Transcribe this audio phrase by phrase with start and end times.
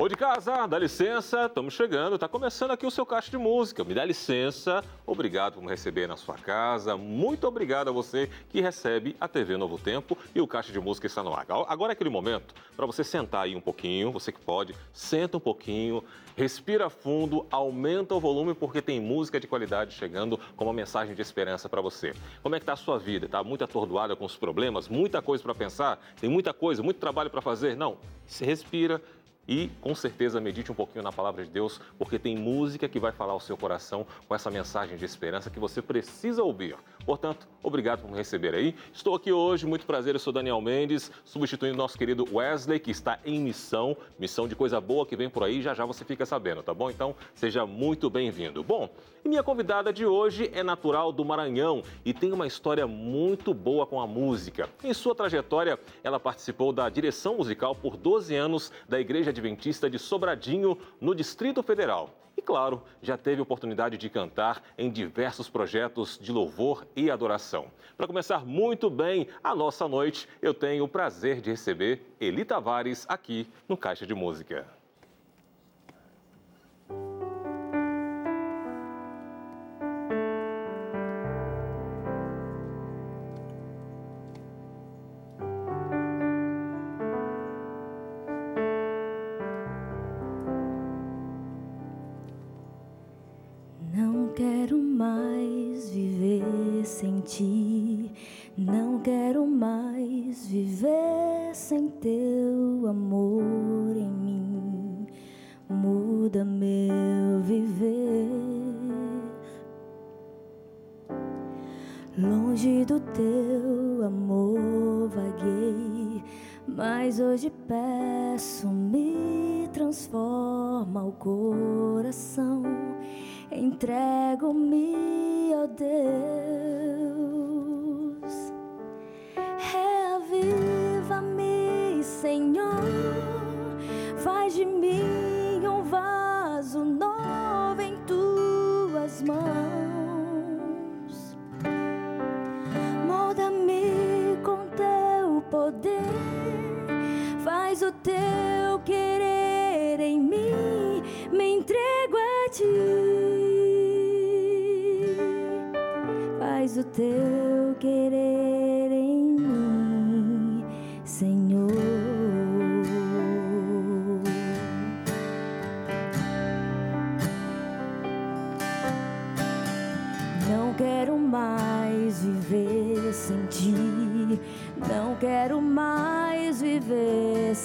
[0.00, 3.84] Ô de casa, dá licença, estamos chegando, está começando aqui o seu caixa de música.
[3.84, 8.62] Me dá licença, obrigado por me receber na sua casa, muito obrigado a você que
[8.62, 11.44] recebe a TV Novo Tempo e o caixa de música está no ar.
[11.68, 15.40] Agora é aquele momento para você sentar aí um pouquinho, você que pode, senta um
[15.40, 16.02] pouquinho,
[16.34, 21.20] respira fundo, aumenta o volume porque tem música de qualidade chegando com uma mensagem de
[21.20, 22.14] esperança para você.
[22.42, 23.26] Como é que está a sua vida?
[23.26, 24.88] Está muito atordoada com os problemas?
[24.88, 26.02] Muita coisa para pensar?
[26.18, 27.76] Tem muita coisa, muito trabalho para fazer?
[27.76, 29.02] Não, se respira
[29.46, 33.12] e com certeza medite um pouquinho na palavra de Deus, porque tem música que vai
[33.12, 36.76] falar ao seu coração com essa mensagem de esperança que você precisa ouvir.
[37.04, 38.74] Portanto, obrigado por me receber aí.
[38.92, 43.18] Estou aqui hoje, muito prazer, eu sou Daniel Mendes, substituindo nosso querido Wesley, que está
[43.24, 46.62] em missão, missão de coisa boa que vem por aí, já já você fica sabendo,
[46.62, 46.90] tá bom?
[46.90, 48.62] Então, seja muito bem-vindo.
[48.62, 48.88] Bom,
[49.24, 54.00] minha convidada de hoje é natural do Maranhão e tem uma história muito boa com
[54.00, 54.68] a música.
[54.82, 59.88] Em sua trajetória, ela participou da direção musical por 12 anos da Igreja de Adventista
[59.88, 62.14] de Sobradinho, no Distrito Federal.
[62.36, 67.66] E claro, já teve oportunidade de cantar em diversos projetos de louvor e adoração.
[67.96, 73.04] Para começar muito bem a nossa noite, eu tenho o prazer de receber Eli Tavares
[73.08, 74.79] aqui no Caixa de Música.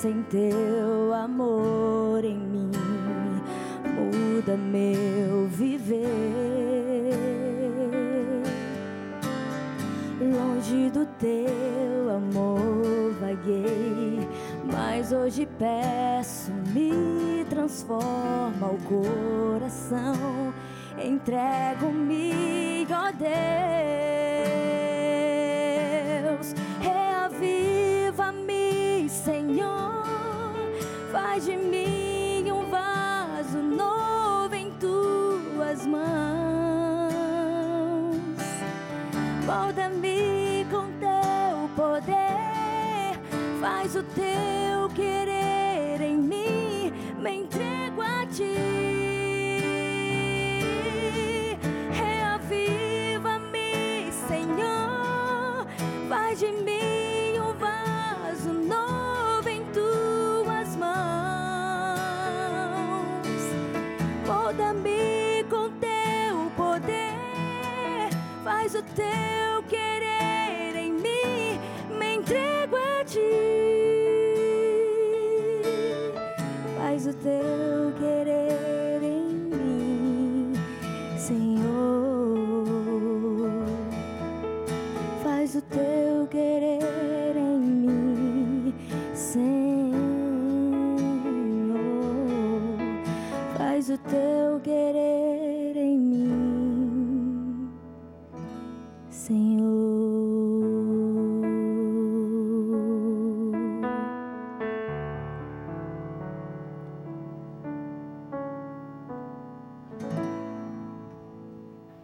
[0.06, 2.72] Sem teu amor em mim,
[3.96, 5.96] muda meu viver.
[10.20, 14.28] Longe do teu amor vaguei,
[14.72, 20.54] mas hoje peço, me transforma o coração,
[20.98, 23.12] entrego-me, ó
[26.32, 28.56] Deus, reaviva-me,
[29.10, 29.96] Senhor
[31.16, 36.06] Faz de mim um vaso novo em tuas mãos.
[39.46, 43.20] Molda-me com teu poder.
[43.62, 44.75] Faz o teu
[93.96, 97.72] o teu querer em mim.
[99.10, 99.64] Senhor.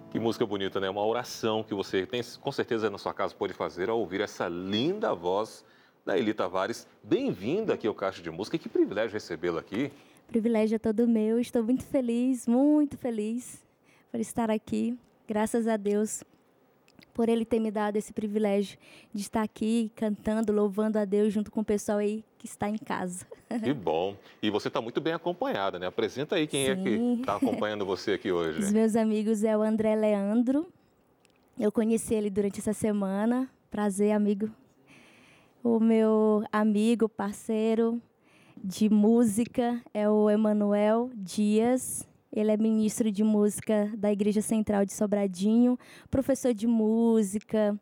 [0.09, 0.89] Que música bonita, né?
[0.89, 4.47] Uma oração que você tem, com certeza na sua casa pode fazer ao ouvir essa
[4.47, 5.65] linda voz
[6.05, 6.88] da Eli Tavares.
[7.03, 8.57] Bem-vinda aqui ao Caixa de Música.
[8.57, 9.91] Que privilégio recebê-la aqui.
[10.31, 11.39] Privilégio é todo meu.
[11.39, 13.61] Estou muito feliz, muito feliz
[14.09, 14.97] por estar aqui.
[15.27, 16.23] Graças a Deus
[17.13, 18.77] por ele ter me dado esse privilégio
[19.13, 22.77] de estar aqui cantando, louvando a Deus junto com o pessoal aí que está em
[22.77, 23.25] casa.
[23.61, 24.15] Que bom.
[24.41, 25.87] E você está muito bem acompanhada, né?
[25.87, 26.71] Apresenta aí quem Sim.
[26.71, 28.59] é que está acompanhando você aqui hoje.
[28.59, 30.65] Os meus amigos é o André Leandro.
[31.59, 33.49] Eu conheci ele durante essa semana.
[33.69, 34.49] Prazer, amigo.
[35.61, 38.01] O meu amigo, parceiro,
[38.63, 42.07] de música é o Emanuel Dias.
[42.31, 45.77] Ele é ministro de música da Igreja Central de Sobradinho,
[46.09, 47.77] professor de música,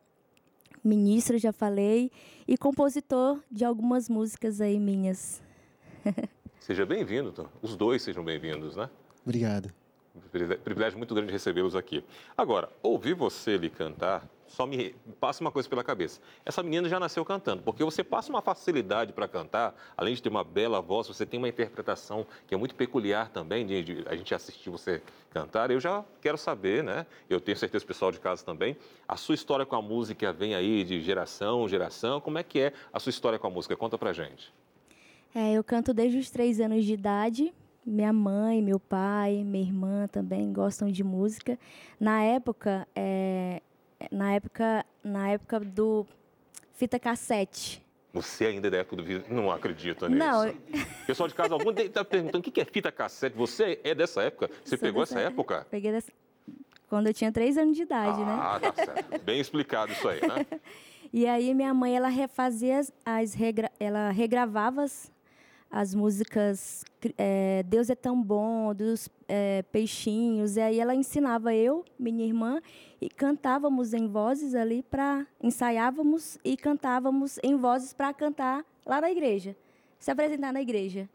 [0.84, 2.10] ministro, já falei,
[2.48, 5.42] e compositor de algumas músicas aí minhas.
[6.60, 8.90] Seja bem-vindo, os dois sejam bem-vindos, né?
[9.24, 9.72] Obrigado.
[10.64, 12.04] Privilégio muito grande recebê-los aqui.
[12.38, 16.20] Agora, ouvir você lhe cantar só me passa uma coisa pela cabeça.
[16.46, 20.30] Essa menina já nasceu cantando, porque você passa uma facilidade para cantar, além de ter
[20.30, 24.16] uma bela voz, você tem uma interpretação que é muito peculiar também, de, de, a
[24.16, 25.72] gente assistir você cantar.
[25.72, 27.06] Eu já quero saber, né?
[27.30, 28.76] Eu tenho certeza pessoal de casa também.
[29.08, 32.20] A sua história com a música vem aí de geração, geração.
[32.20, 33.76] Como é que é a sua história com a música?
[33.76, 34.52] Conta pra gente.
[35.34, 37.54] É, eu canto desde os três anos de idade.
[37.90, 41.58] Minha mãe, meu pai, minha irmã também gostam de música.
[42.00, 43.64] Na época, é,
[44.12, 46.06] na época, na época do
[46.74, 47.84] fita cassete.
[48.14, 50.20] Você ainda é da época do Não acredito nisso.
[50.20, 50.54] Não.
[51.08, 53.36] Pessoal de casa, algum está perguntando o que é fita cassete.
[53.36, 54.52] Você é dessa época?
[54.64, 55.66] Você Sou pegou essa época?
[55.72, 56.12] Peguei dessa...
[56.88, 58.38] quando eu tinha três anos de idade, ah, né?
[58.40, 59.24] Ah, tá certo.
[59.24, 60.46] Bem explicado isso aí, né?
[61.12, 63.72] e aí minha mãe, ela refazia as, regra...
[63.80, 65.12] ela regravava as,
[65.72, 66.84] as músicas
[67.18, 70.58] é, Deus é tão bom, dos é, peixinhos.
[70.58, 72.62] E aí ela ensinava eu, minha irmã,
[73.00, 79.12] e cantávamos em vozes ali para ensaiávamos e cantávamos em vozes para cantar lá na
[79.12, 79.56] igreja,
[80.00, 81.08] se apresentar na igreja.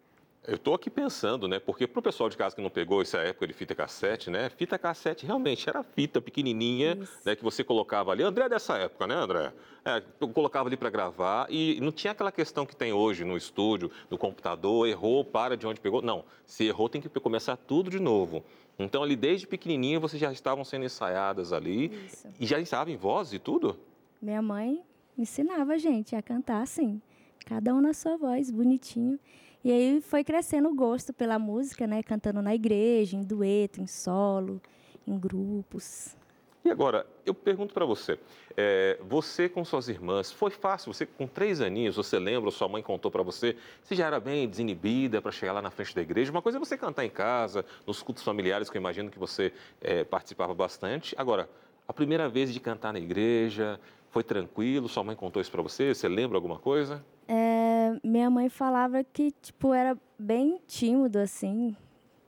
[0.47, 1.59] Eu estou aqui pensando, né?
[1.59, 4.51] Porque para o pessoal de casa que não pegou essa época de fita cassete, né?
[4.51, 7.35] Fita cassete realmente era fita pequenininha, né?
[7.35, 8.23] Que você colocava ali.
[8.23, 9.53] André é dessa época, né, André?
[9.87, 13.39] É, eu colocava ali para gravar e não tinha aquela questão que tem hoje no
[13.39, 16.03] estúdio, no computador, errou, para de onde pegou.
[16.03, 18.45] Não, se errou tem que começar tudo de novo.
[18.79, 22.29] Então ali desde pequenininha vocês já estavam sendo ensaiadas ali Isso.
[22.39, 23.79] e já ensaiavam em voz e tudo?
[24.21, 24.83] Minha mãe
[25.17, 27.01] ensinava a gente a cantar assim,
[27.47, 29.19] cada um na sua voz, bonitinho.
[29.65, 32.03] E aí foi crescendo o gosto pela música, né?
[32.03, 34.61] Cantando na igreja, em dueto, em solo,
[35.07, 36.15] em grupos.
[36.63, 38.19] E agora, eu pergunto para você,
[38.57, 40.93] é, você com suas irmãs, foi fácil?
[40.93, 44.47] Você com três aninhos, você lembra, sua mãe contou para você, você já era bem
[44.47, 46.31] desinibida para chegar lá na frente da igreja?
[46.31, 49.51] Uma coisa é você cantar em casa, nos cultos familiares, que eu imagino que você
[49.81, 51.15] é, participava bastante.
[51.19, 51.49] Agora,
[51.89, 54.89] a primeira vez de cantar na igreja, foi tranquilo?
[54.89, 55.95] Sua mãe contou isso para você?
[55.95, 57.05] Você lembra alguma coisa?
[57.27, 57.64] É,
[58.03, 61.77] minha mãe falava que, tipo, era bem tímido, assim.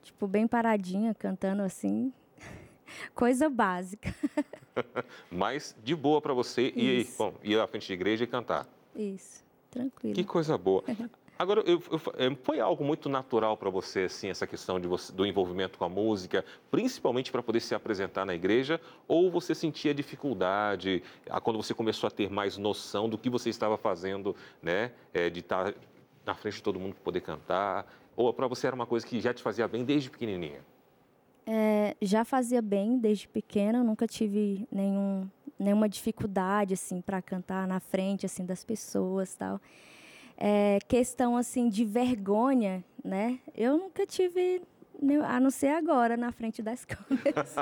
[0.02, 2.12] Tipo, bem paradinha, cantando assim.
[3.14, 4.14] Coisa básica.
[5.30, 8.66] Mas de boa para você ir, bom, ir à frente de igreja e cantar.
[8.94, 10.14] Isso, tranquilo.
[10.14, 10.84] Que coisa boa.
[11.38, 15.26] Agora, eu, eu, é, foi algo muito natural para você, assim, essa questão você, do
[15.26, 21.02] envolvimento com a música, principalmente para poder se apresentar na igreja, ou você sentia dificuldade
[21.43, 25.40] quando você começou a ter mais noção do que você estava fazendo, né, é, de
[25.40, 25.78] estar tá
[26.25, 29.21] na frente de todo mundo para poder cantar, ou para você era uma coisa que
[29.21, 30.61] já te fazia bem desde pequenininha?
[31.47, 35.28] É, já fazia bem desde pequena, nunca tive nenhum,
[35.59, 39.61] nenhuma dificuldade assim para cantar na frente assim das pessoas, tal
[40.37, 43.38] é, questão assim de vergonha, né?
[43.55, 44.62] Eu nunca tive
[45.25, 47.55] a não ser agora, na frente das câmeras.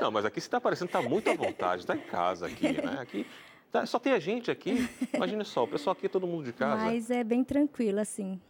[0.00, 2.98] não, mas aqui você está parecendo está muito à vontade, está em casa aqui, né?
[2.98, 3.26] Aqui
[3.70, 4.88] tá, só tem a gente aqui.
[5.12, 6.84] Imagina só, o pessoal aqui é todo mundo de casa.
[6.84, 8.40] Mas é bem tranquilo, assim.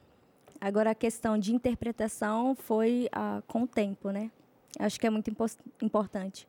[0.61, 4.31] Agora, a questão de interpretação foi ah, com o tempo, né?
[4.79, 5.31] Acho que é muito
[5.83, 6.49] importante.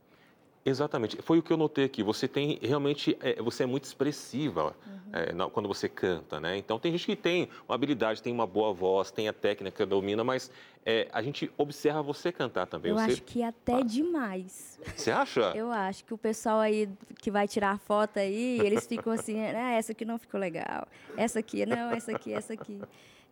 [0.67, 2.03] Exatamente, foi o que eu notei aqui.
[2.03, 4.99] Você tem realmente, é, você é muito expressiva uhum.
[5.13, 6.57] é, na, quando você canta, né?
[6.57, 10.25] Então tem gente que tem uma habilidade, tem uma boa voz, tem a técnica, domina,
[10.25, 10.51] mas
[10.85, 12.91] é, a gente observa você cantar também.
[12.91, 13.11] Eu você...
[13.11, 14.77] acho que até demais.
[14.93, 15.51] Você acha?
[15.55, 19.71] Eu acho que o pessoal aí que vai tirar foto aí, eles ficam assim, ah,
[19.71, 22.81] essa aqui não ficou legal, essa aqui não, essa aqui, essa aqui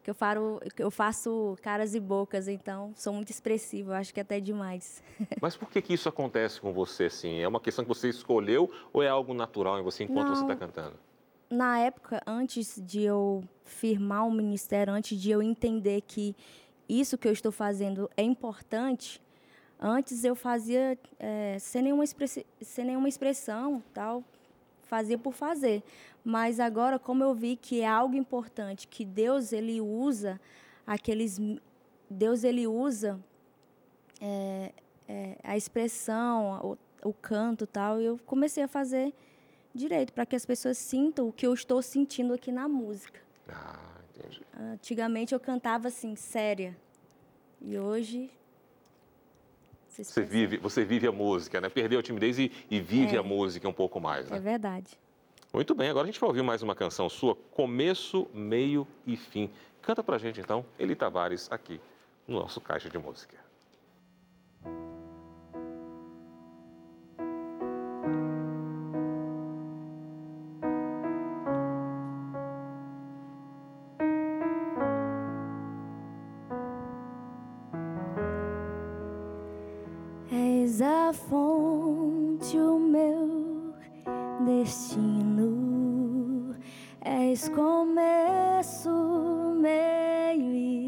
[0.06, 4.40] que eu, faro, eu faço caras e bocas, então sou muito expressiva, acho que até
[4.40, 5.02] demais.
[5.42, 7.40] Mas por que, que isso acontece com você assim?
[7.40, 10.44] É uma questão que você escolheu ou é algo natural em você enquanto Não, você
[10.44, 10.94] está cantando?
[11.50, 16.36] Na época, antes de eu firmar o ministério, antes de eu entender que
[16.88, 19.20] isso que eu estou fazendo é importante,
[19.80, 22.04] antes eu fazia é, sem, nenhuma
[22.62, 24.24] sem nenhuma expressão, tal,
[24.86, 25.84] fazia por fazer.
[26.24, 30.39] Mas agora, como eu vi que é algo importante, que Deus ele usa
[30.86, 31.39] aqueles
[32.10, 33.20] Deus ele usa
[34.22, 34.72] é,
[35.08, 39.13] é, a expressão, o, o canto tal, e eu comecei a fazer
[39.74, 43.20] direito para que as pessoas sintam o que eu estou sentindo aqui na música.
[43.50, 43.80] Ah,
[44.15, 44.42] entendi.
[44.56, 46.77] Antigamente eu cantava assim, séria.
[47.62, 48.30] E hoje.
[50.04, 51.70] Você vive, você vive a música, né?
[51.70, 53.20] Perdeu a timidez e, e vive É.
[53.20, 54.38] a música um pouco mais, né?
[54.38, 54.98] É verdade.
[55.54, 59.50] Muito bem, agora a gente vai ouvir mais uma canção sua, Começo, Meio e Fim.
[59.82, 61.80] Canta pra gente então, Eli Tavares, aqui
[62.28, 63.38] no nosso Caixa de Música.
[87.75, 88.89] Começo,
[89.58, 90.88] meio e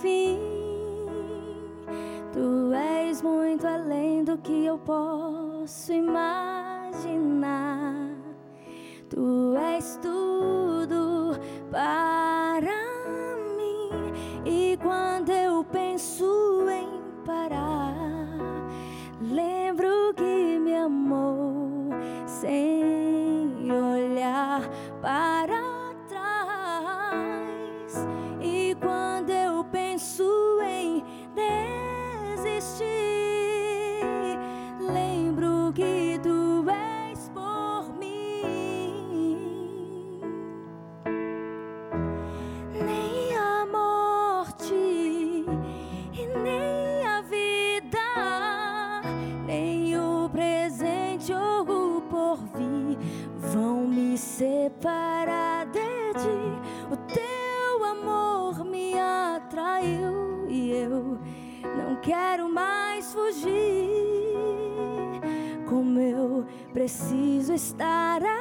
[0.00, 0.38] fim.
[2.32, 6.94] Tu és muito além do que eu posso imaginar.
[9.10, 10.33] Tu és tudo
[66.84, 68.33] preciso estar.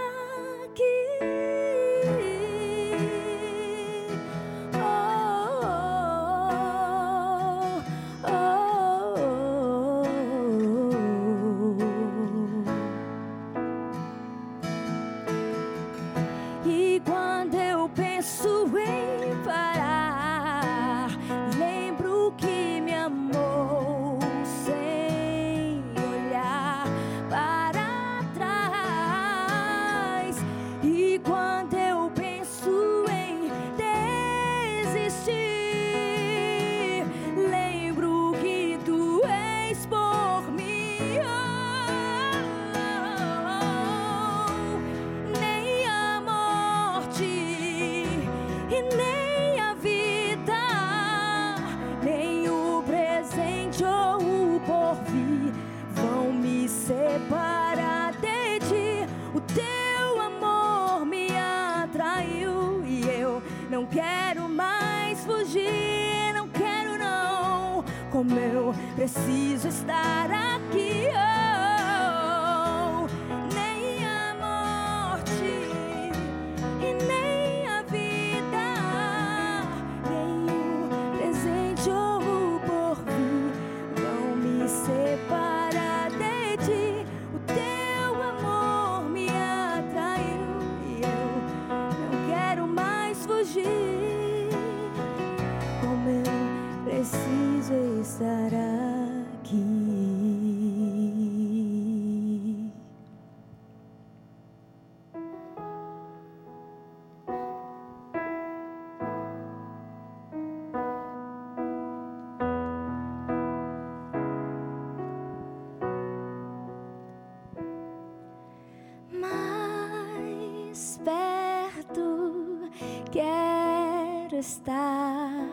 [123.13, 125.48] Quero estar,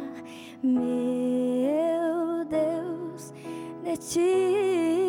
[0.62, 3.35] meu Deus,
[3.85, 5.00] de ti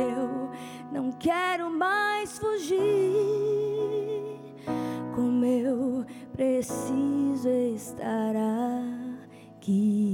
[0.00, 0.50] eu
[0.92, 2.78] não quero mais fugir.
[5.14, 8.34] Como eu preciso estar
[9.56, 10.07] aqui.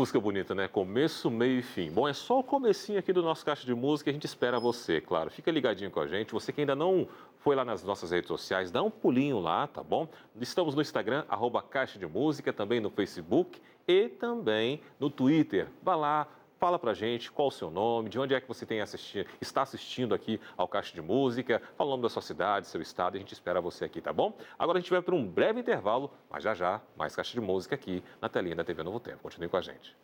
[0.00, 0.66] Música bonita, né?
[0.66, 1.90] Começo, meio e fim.
[1.90, 4.98] Bom, é só o comecinho aqui do nosso Caixa de Música a gente espera você,
[4.98, 5.30] claro.
[5.30, 6.32] Fica ligadinho com a gente.
[6.32, 7.06] Você que ainda não
[7.40, 10.08] foi lá nas nossas redes sociais, dá um pulinho lá, tá bom?
[10.40, 15.68] Estamos no Instagram, arroba Caixa de Música, também no Facebook e também no Twitter.
[15.82, 16.26] Vá lá,
[16.60, 19.62] Fala pra gente qual o seu nome, de onde é que você tem assistido, está
[19.62, 23.18] assistindo aqui ao Caixa de Música, fala o nome da sua cidade, seu estado, a
[23.18, 24.36] gente espera você aqui, tá bom?
[24.58, 27.74] Agora a gente vai para um breve intervalo, mas já já, mais Caixa de Música
[27.74, 29.20] aqui na telinha da TV Novo Tempo.
[29.22, 29.96] Continue com a gente.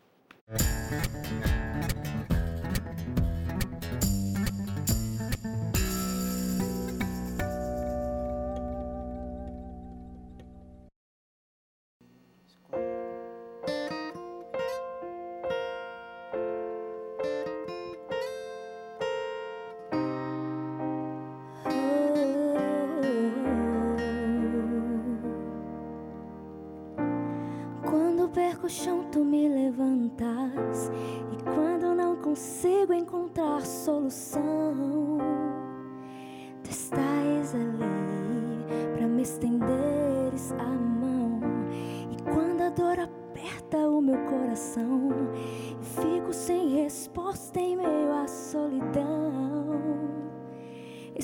[0.48, 1.45] Música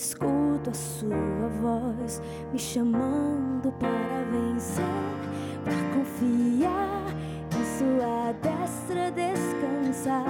[0.02, 2.20] Escuto a sua voz
[2.52, 4.84] me chamando para vencer,
[5.64, 7.02] para confiar
[7.78, 10.26] sua destra descansar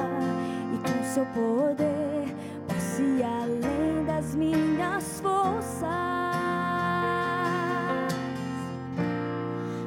[0.75, 2.35] e com seu poder
[2.69, 5.89] posso ir além das minhas forças.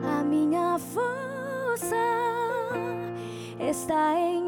[0.04, 1.95] A minha força
[3.60, 4.45] está em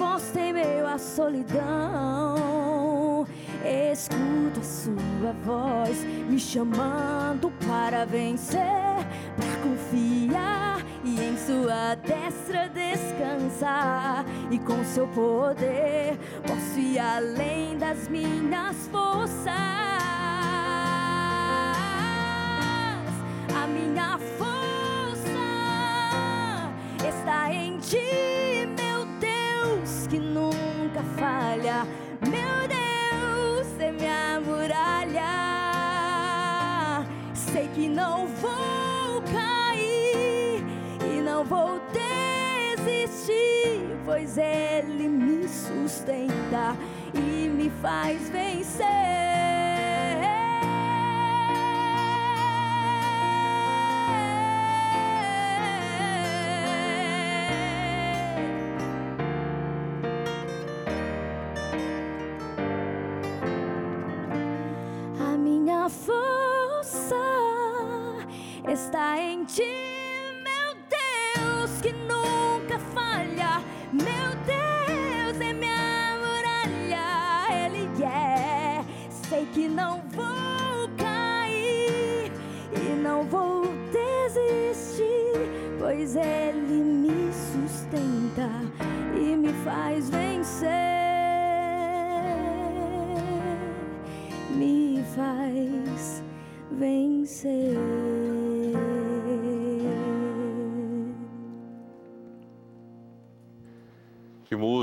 [0.00, 2.40] resposta em meio à solidão
[3.92, 8.56] Escuto a sua voz me chamando para vencer,
[9.36, 14.24] para confiar e em sua destra descansar.
[14.50, 19.52] E com seu poder posso ir além das minhas forças.
[23.54, 24.49] A minha força
[44.10, 46.76] pois Ele me sustenta
[47.14, 49.30] e me faz vencer.
[68.72, 69.89] está em ti,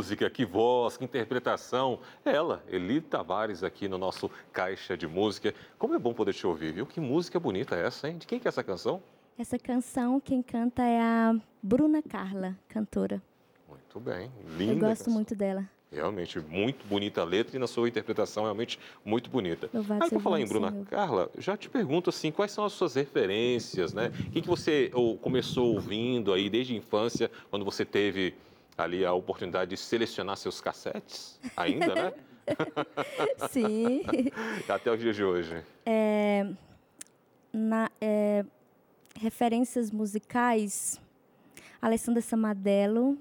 [0.07, 1.99] música, que voz, que interpretação.
[2.23, 5.53] Ela, Eli Tavares, aqui no nosso Caixa de Música.
[5.77, 6.85] Como é bom poder te ouvir, viu?
[6.85, 8.17] Que música bonita é essa, hein?
[8.17, 9.03] De quem que é essa canção?
[9.37, 13.21] Essa canção, quem canta é a Bruna Carla, cantora.
[13.67, 14.71] Muito bem, linda.
[14.71, 15.13] Eu gosto canção.
[15.13, 15.69] muito dela.
[15.91, 19.69] Realmente, muito bonita a letra e na sua interpretação realmente muito bonita.
[19.73, 20.85] Aí, seja falar em Bruna Senhor.
[20.85, 24.11] Carla, já te pergunto assim, quais são as suas referências, né?
[24.27, 28.33] O que, que você ou, começou ouvindo aí desde a infância, quando você teve
[28.77, 32.13] ali a oportunidade de selecionar seus cassetes, ainda, né?
[33.49, 34.03] Sim.
[34.69, 35.63] Até os dias de hoje.
[37.51, 38.45] Na, é,
[39.15, 41.01] referências musicais,
[41.81, 43.17] Alessandra Samadello,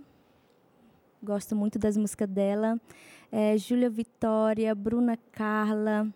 [1.22, 2.78] gosto muito das músicas dela.
[3.32, 6.06] É, Júlia Vitória, Bruna Carla,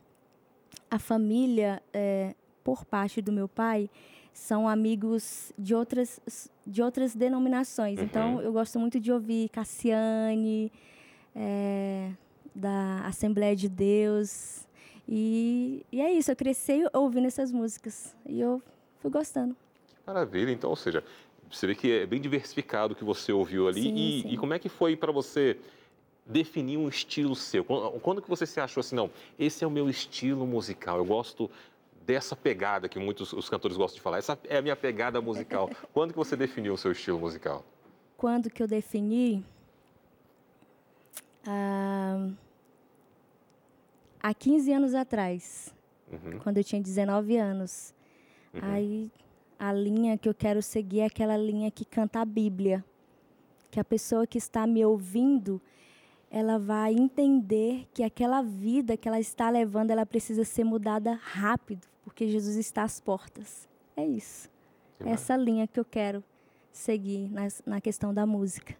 [0.90, 3.90] a família, é, por parte do meu pai,
[4.32, 7.98] são amigos de outras, de outras denominações.
[7.98, 10.72] Então, eu gosto muito de ouvir Cassiane,
[11.34, 12.10] é,
[12.54, 14.66] da Assembleia de Deus.
[15.08, 18.14] E, e é isso, eu cresci ouvindo essas músicas.
[18.26, 18.62] E eu
[19.00, 19.56] fui gostando.
[20.06, 21.04] Maravilha, então, ou seja,
[21.50, 23.82] você vê que é bem diversificado o que você ouviu ali.
[23.82, 24.28] Sim, e, sim.
[24.28, 25.58] e como é que foi para você
[26.24, 27.64] definir um estilo seu?
[27.64, 31.04] Quando, quando que você se achou assim, não, esse é o meu estilo musical, eu
[31.04, 31.50] gosto
[32.04, 35.70] dessa pegada que muitos os cantores gostam de falar, essa é a minha pegada musical.
[35.92, 37.64] quando que você definiu o seu estilo musical?
[38.16, 39.44] Quando que eu defini?
[41.46, 42.28] Ah,
[44.22, 45.74] há 15 anos atrás,
[46.12, 46.38] Uhum.
[46.40, 47.94] quando eu tinha 19 anos.
[48.60, 49.10] Aí
[49.58, 52.84] a linha que eu quero seguir é aquela linha que canta a Bíblia.
[53.70, 55.60] Que a pessoa que está me ouvindo,
[56.28, 61.86] ela vai entender que aquela vida que ela está levando, ela precisa ser mudada rápido,
[62.10, 63.68] porque Jesus está às portas.
[63.96, 64.50] É isso.
[64.98, 66.24] Que É essa linha que eu quero
[66.72, 68.76] seguir nas- na questão da música.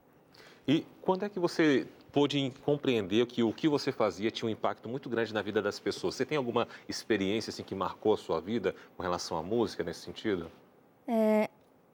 [0.66, 4.88] E quando é que você pôde compreender que o que você fazia tinha um impacto
[4.88, 6.16] muito grande na vida das pessoas?
[6.16, 10.00] Você tem alguma experiência assim que marcou a sua vida com relação à música nesse
[10.00, 10.50] sentido?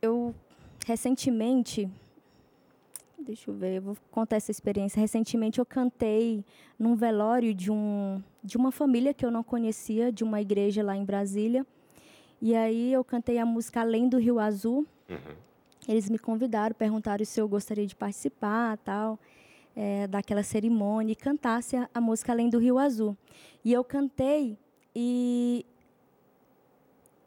[0.01, 0.35] Eu,
[0.87, 1.87] recentemente,
[3.27, 5.01] deixa eu ver, eu vou contar essa experiência.
[5.01, 6.45] Recentemente eu cantei
[6.79, 10.97] num velório de, um, de uma família que eu não conhecia, de uma igreja lá
[10.97, 11.67] em Brasília.
[12.41, 14.87] E aí eu cantei a música Além do Rio Azul.
[15.11, 15.35] Uhum.
[15.89, 19.19] Eles me convidaram, perguntaram se eu gostaria de participar, tal,
[19.75, 23.17] eh, daquela cerimônia e cantasse a, a música Além do Rio Azul.
[23.65, 24.57] E eu cantei
[24.95, 25.67] e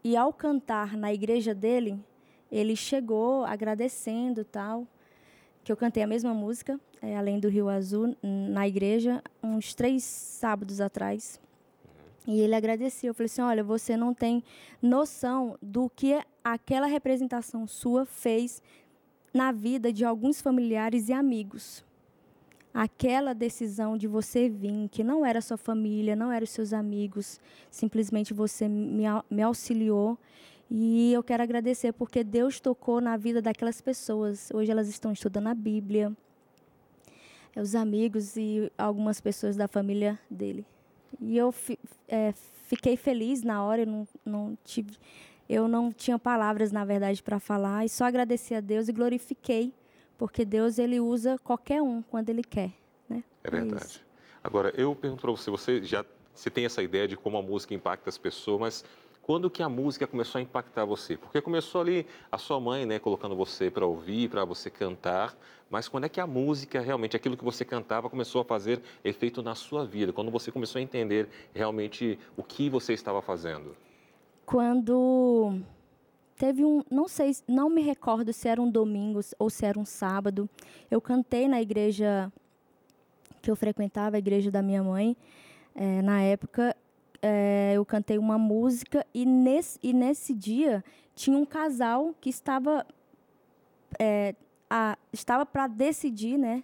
[0.02, 2.00] e ao cantar na igreja dele,
[2.50, 4.88] ele chegou agradecendo, tal,
[5.64, 10.04] que eu cantei a mesma música, eh, Além do Rio Azul, na igreja, uns três
[10.04, 11.40] sábados atrás.
[12.28, 13.10] E ele agradeceu.
[13.10, 14.44] Eu falei assim: olha, você não tem
[14.82, 18.62] noção do que aquela representação sua fez
[19.34, 21.84] na vida de alguns familiares e amigos.
[22.74, 27.40] Aquela decisão de você vir, que não era sua família, não eram seus amigos,
[27.72, 30.18] simplesmente você me, me auxiliou.
[30.70, 34.50] E eu quero agradecer porque Deus tocou na vida daquelas pessoas.
[34.54, 36.16] Hoje elas estão estudando a Bíblia,
[37.56, 40.64] é, os amigos e algumas pessoas da família dele.
[41.20, 41.54] E eu
[42.08, 42.34] é,
[42.68, 44.96] fiquei feliz na hora, eu não, não tive,
[45.50, 49.74] eu não tinha palavras, na verdade, para falar, e só agradeci a Deus e glorifiquei,
[50.20, 52.72] porque Deus ele usa qualquer um quando ele quer,
[53.10, 53.24] né?
[53.44, 53.86] É verdade.
[53.86, 54.06] isso.
[54.44, 57.74] Agora, eu pergunto para você, você já você tem essa ideia de como a música
[57.74, 58.86] impacta as pessoas, mas
[59.22, 61.16] quando que a música começou a impactar você?
[61.16, 65.36] Porque começou ali a sua mãe, né, colocando você para ouvir, para você cantar,
[65.70, 69.44] mas quando é que a música realmente, aquilo que você cantava, começou a fazer efeito
[69.44, 70.12] na sua vida?
[70.12, 73.76] Quando você começou a entender realmente o que você estava fazendo?
[74.46, 75.60] Quando
[76.36, 79.86] teve um, não sei, não me recordo se era um domingo ou se era um
[79.86, 80.50] sábado,
[80.90, 82.32] eu cantei na igreja
[83.42, 85.16] que eu frequentava, a igreja da minha mãe,
[85.76, 86.76] eh, na época
[87.22, 90.84] eh, eu cantei uma música e nesse, e nesse dia
[91.16, 92.86] tinha um casal que estava
[94.00, 94.36] eh,
[94.70, 96.64] a- estava para decidir, né,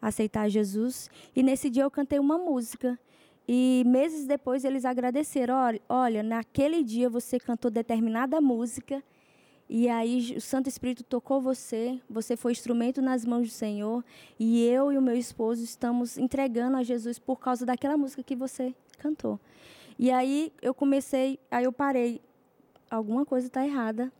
[0.00, 1.10] aceitar Jesus.
[1.34, 2.98] E nesse dia eu cantei uma música.
[3.46, 5.54] E meses depois eles agradeceram.
[5.54, 9.02] Olha, olha, naquele dia você cantou determinada música.
[9.68, 14.04] E aí o Santo Espírito tocou você, você foi instrumento nas mãos do Senhor,
[14.38, 18.36] e eu e o meu esposo estamos entregando a Jesus por causa daquela música que
[18.36, 19.40] você cantou.
[19.98, 22.20] E aí eu comecei, aí eu parei,
[22.90, 24.12] alguma coisa está errada.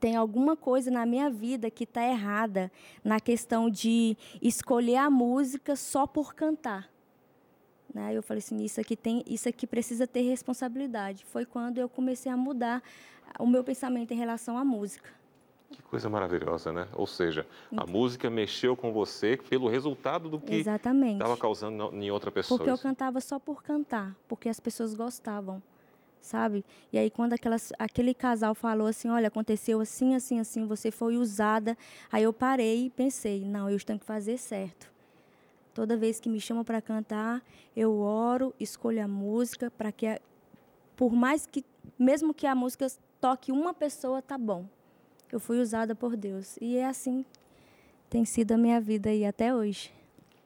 [0.00, 2.70] Tem alguma coisa na minha vida que está errada
[3.02, 6.88] na questão de escolher a música só por cantar.
[7.92, 8.14] Né?
[8.14, 11.24] Eu falei assim, isso aqui tem, isso aqui precisa ter responsabilidade.
[11.24, 12.82] Foi quando eu comecei a mudar
[13.38, 15.17] o meu pensamento em relação à música.
[15.70, 16.88] Que coisa maravilhosa, né?
[16.94, 22.30] Ou seja, a música mexeu com você pelo resultado do que estava causando em outra
[22.30, 22.56] pessoa.
[22.56, 25.62] Porque eu cantava só por cantar, porque as pessoas gostavam,
[26.20, 26.64] sabe?
[26.90, 31.18] E aí quando aquelas, aquele casal falou assim, olha, aconteceu assim, assim, assim, você foi
[31.18, 31.76] usada,
[32.10, 34.90] aí eu parei e pensei, não, eu tenho que fazer certo.
[35.74, 37.42] Toda vez que me chamam para cantar,
[37.76, 40.18] eu oro, escolho a música para que,
[40.96, 41.62] por mais que,
[41.98, 42.86] mesmo que a música
[43.20, 44.66] toque uma pessoa, tá bom.
[45.30, 47.24] Eu fui usada por Deus e é assim
[48.10, 49.92] tem sido a minha vida aí até hoje.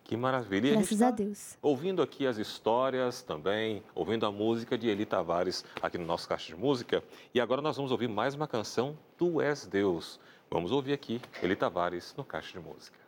[0.03, 0.69] Que maravilha.
[0.69, 1.57] E Graças a, a, Deus.
[1.63, 6.55] Ouvindo aqui as histórias também, ouvindo a música de Eli Tavares aqui no nosso Caixa
[6.55, 7.03] de Música.
[7.33, 10.19] E agora nós vamos ouvir mais uma canção, Tu És Deus.
[10.51, 13.02] Vamos ouvir aqui Eli Tavares no Caixa de Música.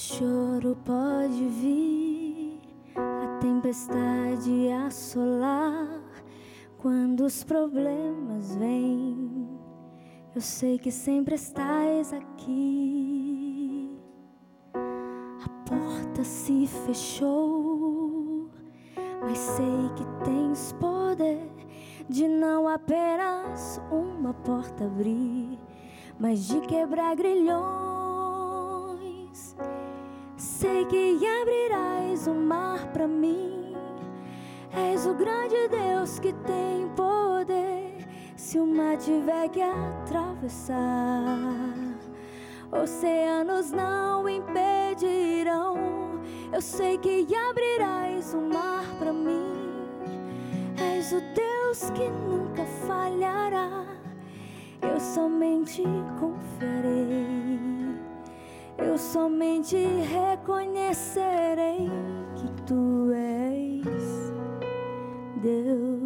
[0.00, 2.58] Choro pode vir,
[2.96, 6.00] a tempestade assolar.
[6.78, 9.46] Quando os problemas vêm,
[10.34, 13.94] eu sei que sempre estás aqui.
[14.72, 18.48] A porta se fechou,
[19.20, 21.46] mas sei que tens poder
[22.08, 25.58] de não apenas uma porta abrir,
[26.18, 27.79] mas de quebrar grilhões.
[30.90, 33.76] Que abrirás o mar para mim.
[34.72, 37.94] És o grande Deus que tem poder.
[38.36, 40.76] Se o mar tiver que atravessar,
[42.72, 45.76] oceanos não impedirão.
[46.52, 49.86] Eu sei que abrirás o mar para mim.
[50.96, 53.86] És o Deus que nunca falhará.
[54.82, 55.84] Eu somente
[56.18, 57.69] confiarei
[58.82, 61.90] eu somente reconhecerei
[62.34, 64.32] que tu és
[65.42, 65.99] Deus.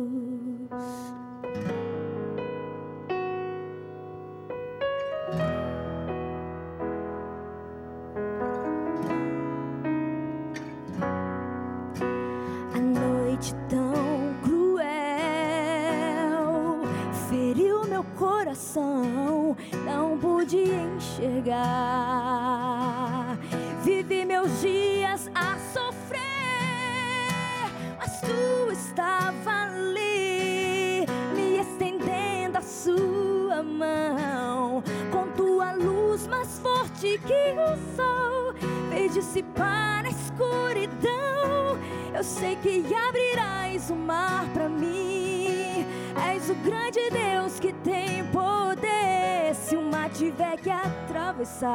[42.15, 45.85] Eu sei que abrirás o mar para mim.
[46.31, 49.53] És o grande Deus que tem poder.
[49.53, 51.73] Se o mar tiver que atravessar,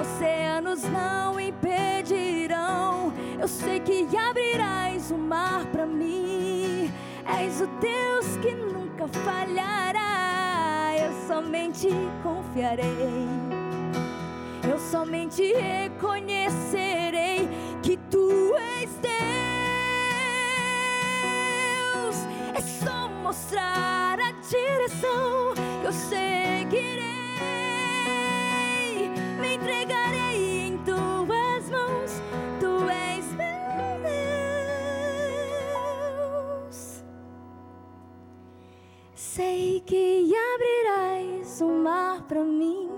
[0.00, 3.12] oceanos não impedirão.
[3.38, 6.90] Eu sei que abrirás o mar para mim.
[7.38, 10.94] És o Deus que nunca falhará.
[10.96, 11.90] Eu somente
[12.22, 13.28] confiarei.
[14.70, 17.07] Eu somente reconhecerei
[18.10, 19.08] tu és Deus.
[22.54, 27.08] É só mostrar a direção que eu seguirei.
[29.40, 32.22] Me entregarei em tuas mãos.
[32.60, 34.00] Tu és meu
[36.66, 37.02] Deus.
[39.14, 42.97] Sei que abrirás o mar para mim.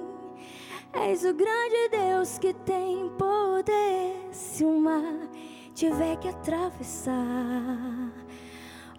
[0.92, 4.28] És o grande Deus que tem poder.
[4.32, 5.28] Se o mar
[5.74, 8.12] tiver que atravessar,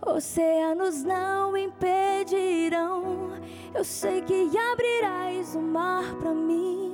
[0.06, 3.32] oceanos não impedirão.
[3.73, 6.93] Eu sei que abrirás o mar para mim.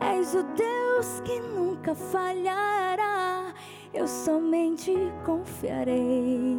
[0.00, 3.54] És o Deus que nunca falhará.
[3.92, 4.92] Eu somente
[5.24, 6.58] confiarei.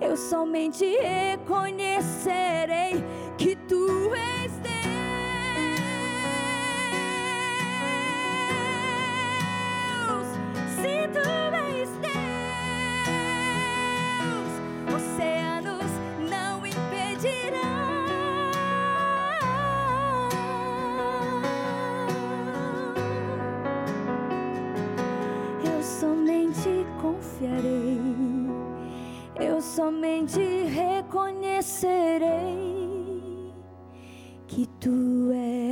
[0.00, 3.04] Eu somente reconhecerei
[3.38, 5.03] que tu és Deus.
[10.84, 12.14] Se tu és Deus,
[14.94, 15.90] oceanos
[16.28, 17.86] não impedirão.
[25.64, 28.02] Eu somente confiarei.
[29.40, 32.28] Eu somente reconhecerei
[34.46, 35.63] que tu és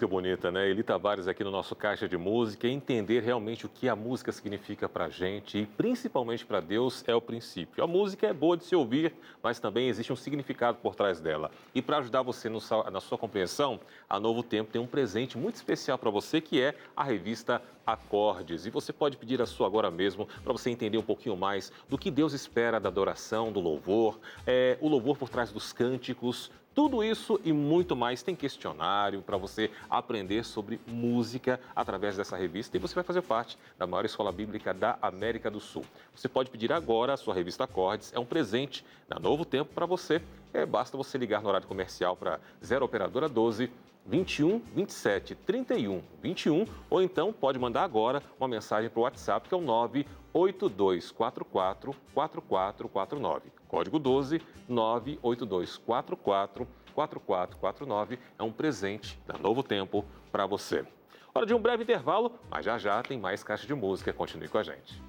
[0.00, 0.70] música bonita, né?
[0.70, 2.66] Eli Tavares aqui no nosso Caixa de Música.
[2.66, 7.20] Entender realmente o que a música significa para gente e principalmente para Deus é o
[7.20, 7.84] princípio.
[7.84, 11.50] A música é boa de se ouvir, mas também existe um significado por trás dela.
[11.74, 12.60] E para ajudar você no,
[12.90, 16.74] na sua compreensão, a Novo Tempo tem um presente muito especial para você que é
[16.96, 18.66] a revista Acordes.
[18.66, 21.98] E você pode pedir a sua agora mesmo para você entender um pouquinho mais do
[21.98, 27.02] que Deus espera da adoração, do louvor, é, o louvor por trás dos cânticos, tudo
[27.02, 32.80] isso e muito mais tem questionário para você aprender sobre música através dessa revista e
[32.80, 35.84] você vai fazer parte da maior escola bíblica da América do Sul.
[36.14, 39.86] Você pode pedir agora a sua revista Acordes, é um presente na Novo Tempo para
[39.86, 40.22] você.
[40.52, 43.70] É, basta você ligar no horário comercial para 0 Operadora 12
[44.06, 49.54] 21 27 31 21 ou então pode mandar agora uma mensagem para o WhatsApp que
[49.54, 53.50] é o 98244 4449.
[53.68, 60.84] Código 12 98244 4449 é um presente da Novo Tempo para você.
[61.32, 64.12] Hora de um breve intervalo, mas já já tem mais caixa de música.
[64.12, 65.00] Continue com a gente.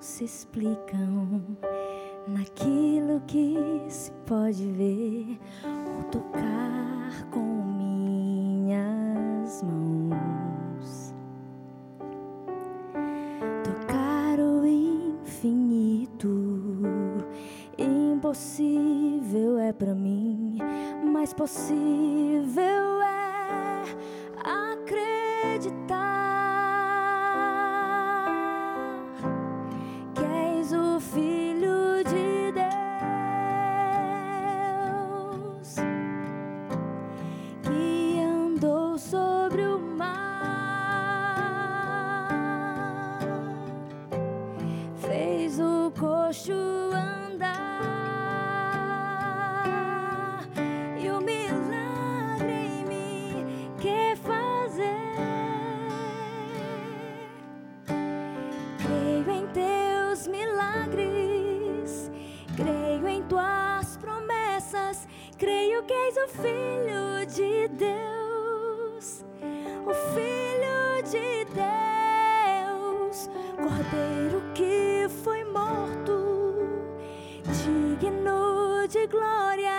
[0.00, 1.40] Se explicam
[2.26, 3.56] naquilo que
[3.88, 7.40] se pode ver ou tocar com
[7.78, 11.14] minhas mãos.
[13.62, 16.28] Tocar o infinito,
[17.78, 20.58] impossível é para mim,
[21.12, 21.99] mas possível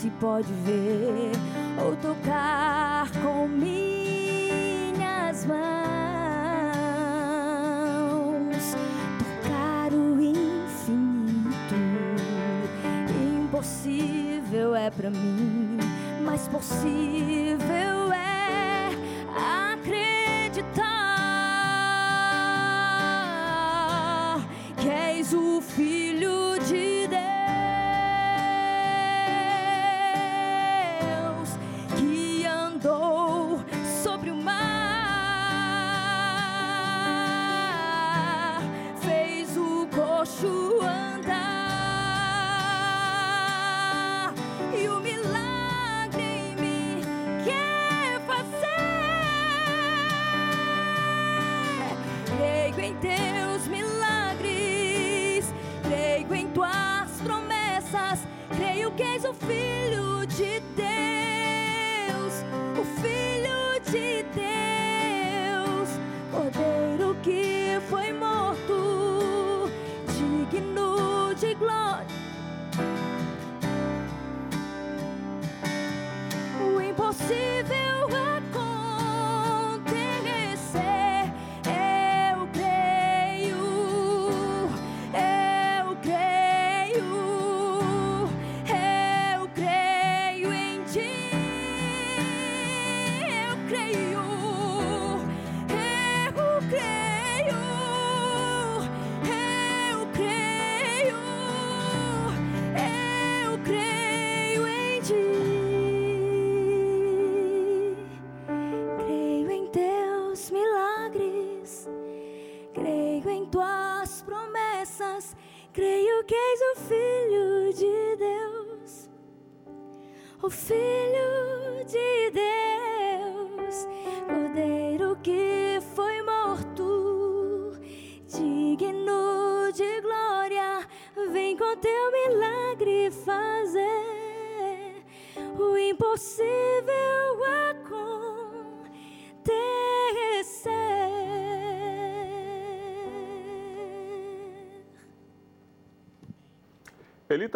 [0.00, 1.32] se pode ver
[1.84, 5.60] ou tocar com minhas mãos.
[9.18, 11.74] Tocar o infinito,
[13.44, 15.76] impossível é para mim,
[16.24, 18.88] mas possível é
[19.74, 20.80] acreditar.
[24.80, 25.60] Creio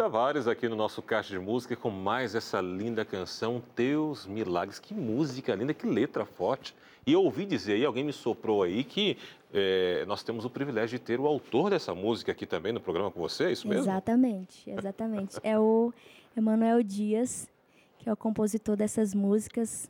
[0.05, 4.77] Tavares aqui no nosso Caixa de Música com mais essa linda canção, Teus Milagres.
[4.77, 6.75] Que música linda, que letra forte.
[7.07, 9.17] E eu ouvi dizer aí, alguém me soprou aí, que
[9.51, 13.09] é, nós temos o privilégio de ter o autor dessa música aqui também no programa
[13.09, 13.81] com você, é isso mesmo?
[13.81, 15.39] Exatamente, exatamente.
[15.41, 15.91] é o
[16.37, 17.49] Emanuel Dias,
[17.97, 19.89] que é o compositor dessas músicas,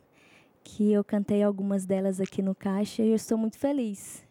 [0.64, 4.25] que eu cantei algumas delas aqui no Caixa e eu estou muito feliz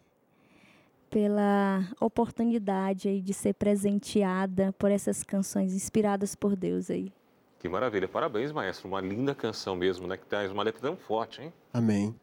[1.15, 7.09] pela oportunidade aí de ser presenteada por essas canções inspiradas por Deus aí.
[7.57, 8.05] Que maravilha.
[8.05, 8.89] Parabéns, maestro.
[8.89, 10.17] Uma linda canção mesmo, né?
[10.17, 11.53] Que traz uma letra tão forte, hein?
[11.71, 12.13] Amém.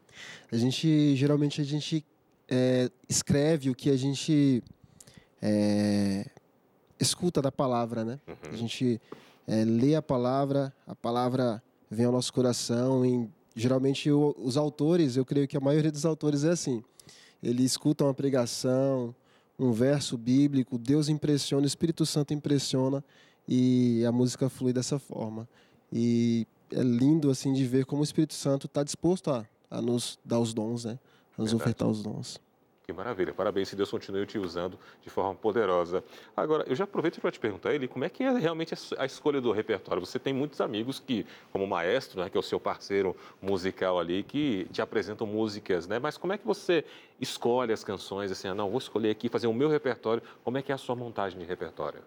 [0.53, 2.05] A gente, geralmente, a gente
[2.47, 4.62] é, escreve o que a gente
[5.40, 6.26] é,
[7.01, 8.20] escuta da palavra, né?
[8.28, 8.53] Uhum.
[8.53, 9.01] A gente
[9.49, 13.26] é, lê a palavra, a palavra vem ao nosso coração e
[13.57, 16.84] geralmente o, os autores, eu creio que a maioria dos autores é assim
[17.43, 19.14] ele escuta uma pregação,
[19.59, 23.05] um verso bíblico, Deus impressiona, o Espírito Santo impressiona
[23.47, 25.49] e a música flui dessa forma.
[25.93, 30.18] E é lindo assim de ver como o Espírito Santo está disposto a, a nos
[30.24, 30.99] dar os dons, né?
[31.36, 31.55] A nos Verdade.
[31.57, 32.40] ofertar os dons.
[32.84, 36.02] Que maravilha, parabéns, se Deus continue te usando de forma poderosa.
[36.36, 39.40] Agora, eu já aproveito para te perguntar, ele, como é que é realmente a escolha
[39.40, 40.04] do repertório?
[40.04, 44.00] Você tem muitos amigos que, como o maestro, né, que é o seu parceiro musical
[44.00, 46.00] ali, que te apresentam músicas, né?
[46.00, 46.84] Mas como é que você
[47.20, 50.62] escolhe as canções, assim, ah, não, vou escolher aqui, fazer o meu repertório, como é
[50.62, 52.00] que é a sua montagem de repertório?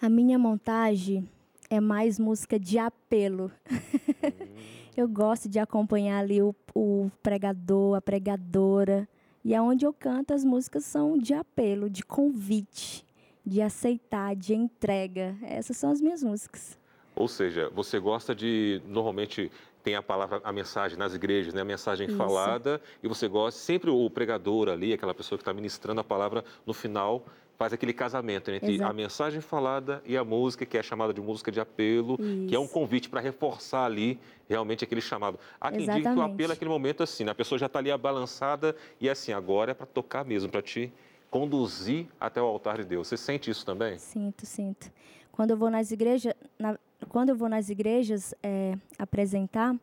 [0.00, 1.28] A minha montagem
[1.68, 3.50] é mais música de apelo.
[3.68, 3.78] Hum.
[4.96, 9.08] eu gosto de acompanhar ali o, o pregador, a pregadora,
[9.44, 13.04] e aonde eu canto, as músicas são de apelo, de convite,
[13.44, 15.36] de aceitar, de entrega.
[15.42, 16.78] Essas são as minhas músicas.
[17.14, 19.50] Ou seja, você gosta de normalmente
[19.82, 21.60] tem a palavra, a mensagem nas igrejas, né?
[21.60, 22.16] A mensagem Isso.
[22.16, 26.44] falada e você gosta sempre o pregador ali, aquela pessoa que está ministrando a palavra
[26.66, 27.24] no final
[27.58, 28.88] faz aquele casamento entre Exato.
[28.88, 32.46] a mensagem falada e a música, que é chamada de música de apelo, Isso.
[32.46, 34.18] que é um convite para reforçar ali
[34.48, 35.40] realmente aquele chamado.
[35.60, 37.32] Há quem diga que o apelo é aquele momento assim, né?
[37.32, 40.92] a pessoa já está ali abalançada e assim, agora é para tocar mesmo, para te
[41.28, 43.08] conduzir até o altar de Deus.
[43.08, 43.98] Você sente isso também?
[43.98, 44.90] Sinto, sinto.
[45.32, 49.74] Quando eu vou nas igrejas, na, quando eu vou nas igrejas é, apresentar,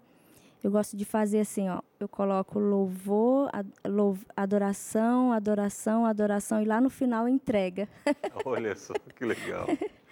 [0.64, 1.80] eu gosto de fazer assim, ó.
[2.00, 3.50] Eu coloco louvor,
[4.36, 7.88] adoração, adoração, adoração e lá no final entrega.
[8.44, 9.68] Olha só, que legal.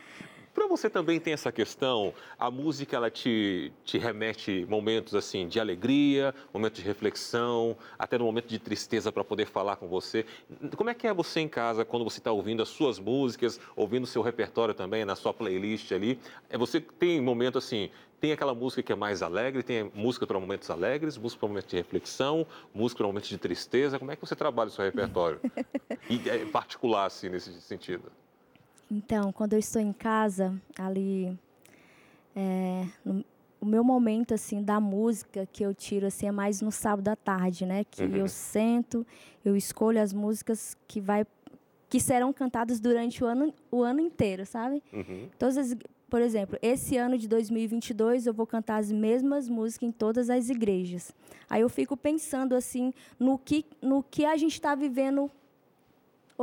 [0.54, 5.60] Para você também tem essa questão, a música ela te, te remete momentos assim de
[5.60, 10.26] alegria, momentos de reflexão, até no momento de tristeza para poder falar com você.
[10.76, 14.04] Como é que é você em casa quando você está ouvindo as suas músicas, ouvindo
[14.04, 16.20] o seu repertório também na sua playlist ali?
[16.48, 17.90] É você tem momento assim,
[18.22, 21.72] tem aquela música que é mais alegre, tem música para momentos alegres, música para momentos
[21.72, 23.98] de reflexão, música para momentos de tristeza.
[23.98, 25.42] Como é que você trabalha o seu repertório?
[26.08, 28.12] e é particular assim nesse sentido?
[28.94, 31.36] Então, quando eu estou em casa, ali,
[32.36, 33.26] é, no,
[33.60, 37.16] o meu momento assim da música que eu tiro assim é mais no sábado à
[37.16, 37.84] tarde, né?
[37.90, 38.18] Que uhum.
[38.18, 39.06] eu sento,
[39.44, 41.26] eu escolho as músicas que vai
[41.90, 44.84] que serão cantadas durante o ano o ano inteiro, sabe?
[44.94, 45.28] Uhum.
[45.40, 45.76] Todas as,
[46.08, 50.50] por exemplo, esse ano de 2022 eu vou cantar as mesmas músicas em todas as
[50.50, 51.12] igrejas.
[51.50, 55.32] Aí eu fico pensando assim no que no que a gente está vivendo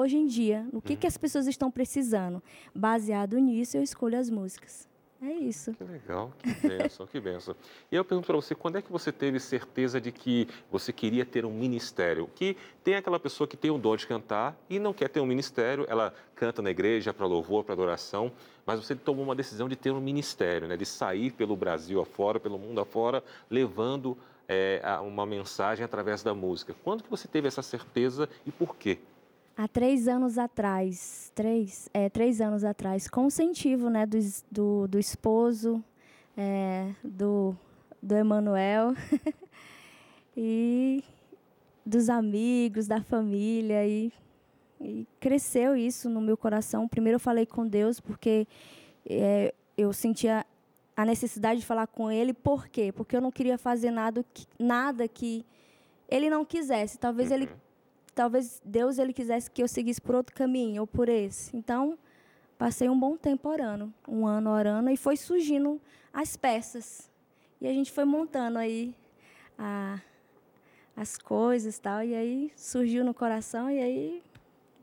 [0.01, 0.98] hoje em dia, no que, uhum.
[0.98, 2.42] que as pessoas estão precisando.
[2.74, 4.88] Baseado nisso, eu escolho as músicas.
[5.22, 5.74] É isso.
[5.74, 7.55] Que legal, que bênção, que bênção.
[7.92, 11.26] E eu pergunto para você, quando é que você teve certeza de que você queria
[11.26, 12.26] ter um ministério?
[12.34, 15.26] Que tem aquela pessoa que tem o dom de cantar e não quer ter um
[15.26, 18.32] ministério, ela canta na igreja para louvor, para adoração,
[18.64, 20.74] mas você tomou uma decisão de ter um ministério, né?
[20.74, 24.16] de sair pelo Brasil afora, pelo mundo afora, levando
[24.48, 26.74] é, uma mensagem através da música.
[26.82, 28.98] Quando que você teve essa certeza e por quê?
[29.61, 34.18] Há três anos atrás, três, é, três anos atrás, com incentivo né, do,
[34.50, 35.84] do, do esposo,
[36.34, 37.54] é, do,
[38.02, 38.94] do Emanuel
[40.34, 41.04] e
[41.84, 44.11] dos amigos, da família e,
[44.80, 46.88] e, cresceu isso no meu coração.
[46.88, 48.46] Primeiro eu falei com Deus porque
[49.04, 50.46] é, eu sentia
[50.96, 52.32] a necessidade de falar com Ele.
[52.32, 52.92] Por quê?
[52.92, 55.44] Porque eu não queria fazer nada que, nada que
[56.08, 56.98] Ele não quisesse.
[56.98, 57.46] Talvez Ele
[58.21, 61.57] talvez Deus ele quisesse que eu seguisse por outro caminho ou por esse.
[61.57, 61.99] Então,
[62.59, 65.81] passei um bom tempo orando, um ano orando, e foi surgindo
[66.12, 67.11] as peças.
[67.62, 68.95] E a gente foi montando aí
[69.59, 69.99] a,
[70.95, 74.23] as coisas tal, e aí surgiu no coração, e aí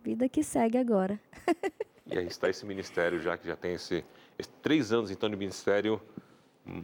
[0.03, 1.19] vida que segue agora.
[2.09, 4.03] e aí está esse ministério já, que já tem esse,
[4.39, 6.01] esse três anos então de ministério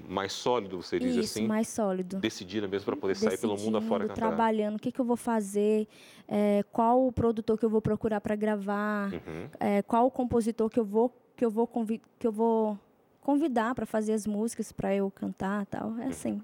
[0.08, 1.48] mais sólido, você diz Isso, assim?
[1.48, 2.18] mais sólido.
[2.18, 4.16] Decidida mesmo para poder sair pelo mundo afora cantar.
[4.16, 5.88] trabalhando, o que, que eu vou fazer,
[6.28, 9.50] é, qual o produtor que eu vou procurar para gravar, uhum.
[9.60, 11.68] é, qual o compositor que eu vou que eu vou
[12.20, 12.80] que eu vou
[13.22, 15.90] convidar para fazer as músicas para eu cantar, tal.
[16.00, 16.10] É uhum.
[16.10, 16.42] assim.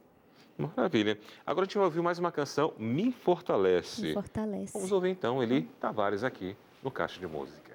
[0.57, 1.17] Maravilha.
[1.45, 4.01] Agora a gente vai ouvir mais uma canção, Me Fortalece.
[4.01, 4.73] Me Fortalece.
[4.73, 7.68] Vamos ouvir então Eli Tavares aqui no Caixa de Música.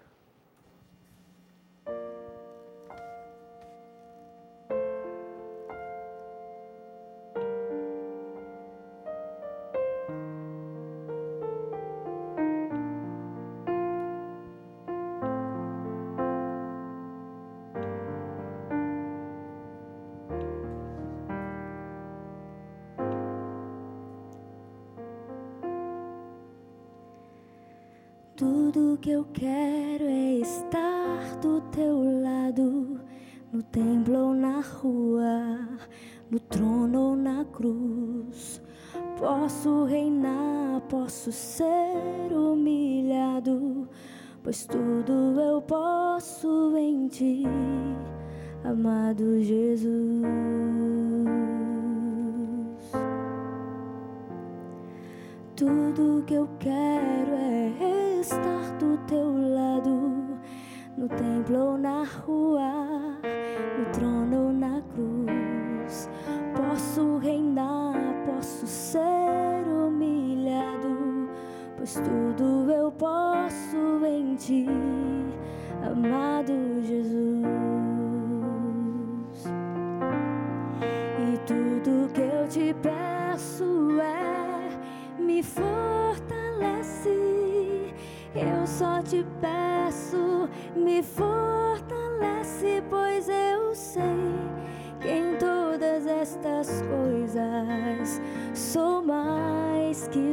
[96.35, 98.21] Estas coisas
[98.53, 100.33] sou mais que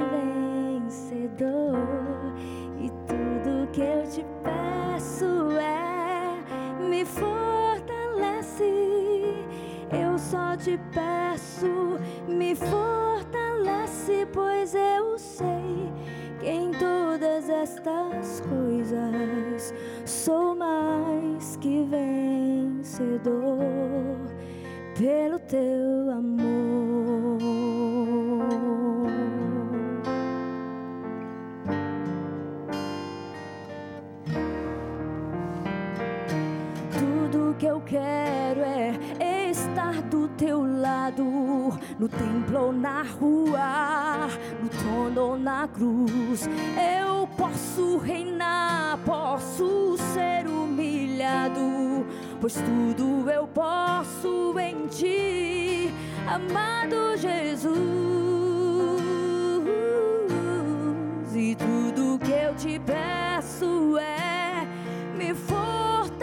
[0.82, 1.78] vencedor.
[2.80, 6.42] E tudo que eu te peço é
[6.84, 8.64] me fortalece.
[9.92, 15.92] Eu só te peço, me fortalece, pois eu sei
[16.40, 19.72] que em todas estas coisas
[20.06, 23.32] sou mais que vencedor
[25.02, 27.40] pelo teu amor.
[37.00, 41.24] Tudo que eu quero é estar do teu lado,
[41.98, 44.28] no templo ou na rua,
[44.62, 46.48] no trono ou na cruz.
[46.78, 51.91] Eu posso reinar, posso ser humilhado,
[52.42, 55.94] pois tudo eu posso em ti,
[56.28, 57.78] amado Jesus.
[61.36, 64.68] E tudo que eu te peço é
[65.16, 66.18] me fortalece.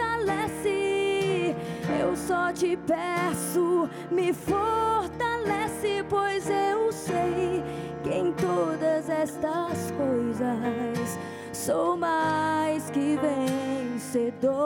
[2.01, 7.63] Eu só te peço, me fortalece, pois eu sei
[8.03, 11.17] que em todas estas coisas
[11.59, 14.65] sou mais que vencedor.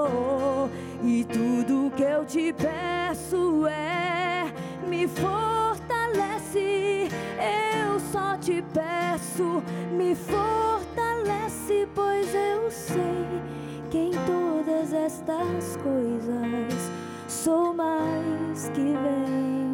[1.04, 4.46] E tudo que eu te peço é
[4.88, 7.10] me fortalece.
[7.40, 13.42] Eu só te peço, me fortalece, pois eu sei
[13.90, 16.92] que em todas estas coisas
[17.28, 18.96] sou mais que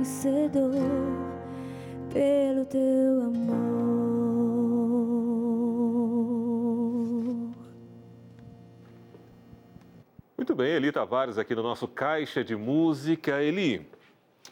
[0.02, 0.74] vencedor
[2.14, 4.19] pelo teu amor.
[10.50, 13.40] Muito bem, Eli Tavares aqui no nosso Caixa de Música.
[13.40, 13.88] Eli,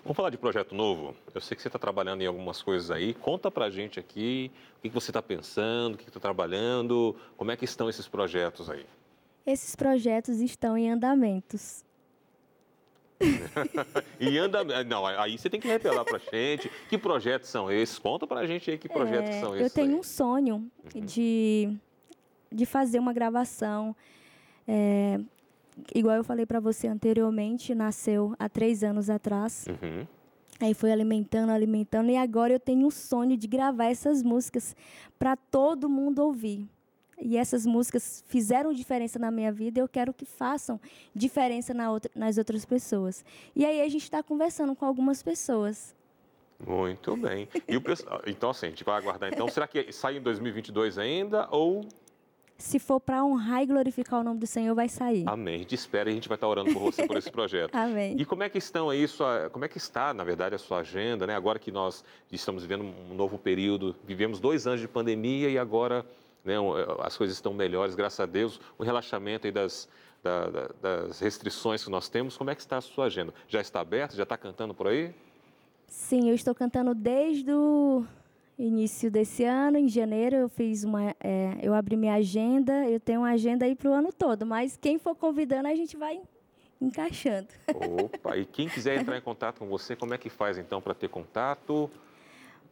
[0.04, 1.16] vamos falar de projeto novo?
[1.34, 3.16] Eu sei que você está trabalhando em algumas coisas aí.
[3.16, 7.58] Conta pra gente aqui o que você está pensando, o que está trabalhando, como é
[7.58, 8.86] que estão esses projetos aí.
[9.44, 11.84] Esses projetos estão em andamentos.
[14.20, 14.64] e anda.
[14.84, 17.98] Não, aí você tem que revelar pra gente que projetos são esses.
[17.98, 19.68] Conta pra gente aí que projetos é, são esses.
[19.68, 20.00] Eu tenho aí.
[20.00, 21.02] um sonho uhum.
[21.02, 21.76] de,
[22.52, 23.96] de fazer uma gravação.
[24.68, 25.20] É,
[25.94, 29.66] igual eu falei para você anteriormente, nasceu há três anos atrás.
[29.68, 30.06] Uhum.
[30.60, 34.76] Aí foi alimentando, alimentando, e agora eu tenho um sonho de gravar essas músicas
[35.20, 36.68] para todo mundo ouvir.
[37.20, 40.80] e essas músicas fizeram diferença na minha vida, eu quero que façam
[41.16, 43.26] diferença na outra, nas outras pessoas.
[43.56, 45.96] E aí a gente está conversando com algumas pessoas.
[46.66, 47.48] Muito bem.
[47.68, 49.32] E o pessoal, então assim, a gente vai aguardar.
[49.32, 51.82] Então, será que sai em 2022 ainda ou
[52.58, 55.24] se for para honrar e glorificar o nome do Senhor, vai sair.
[55.28, 55.60] Amém.
[55.60, 57.74] Gente espera e a gente vai estar orando por você por esse projeto.
[57.76, 58.16] Amém.
[58.18, 60.80] E como é que estão aí sua, como é que está, na verdade, a sua
[60.80, 61.36] agenda, né?
[61.36, 66.06] Agora que nós estamos vivendo um novo período, vivemos dois anos de pandemia e agora
[66.44, 66.56] né,
[67.00, 68.60] as coisas estão melhores, graças a Deus.
[68.78, 69.88] O relaxamento aí das,
[70.24, 73.34] da, da, das restrições que nós temos, como é que está a sua agenda?
[73.48, 74.16] Já está aberta?
[74.16, 75.14] Já está cantando por aí?
[75.88, 78.04] Sim, eu estou cantando desde o
[78.58, 83.22] início desse ano, em janeiro, eu fiz uma, é, eu abri minha agenda, eu tenho
[83.22, 86.22] uma agenda aí para o ano todo, mas quem for convidando a gente vai
[86.82, 87.48] encaixando.
[88.04, 90.94] Opa, e quem quiser entrar em contato com você, como é que faz então para
[90.94, 91.90] ter contato?